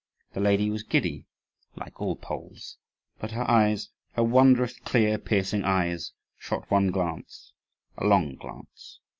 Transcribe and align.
The 0.33 0.39
lady 0.39 0.71
was 0.71 0.81
giddy, 0.81 1.27
like 1.75 2.01
all 2.01 2.15
Poles; 2.15 2.77
but 3.19 3.33
her 3.33 3.47
eyes 3.47 3.89
her 4.13 4.23
wondrous 4.23 4.75
clear, 4.79 5.19
piercing 5.19 5.63
eyes 5.63 6.13
shot 6.39 6.71
one 6.71 6.87
glance, 6.87 7.53
a 7.99 8.07
long 8.07 8.33
glance. 8.33 8.99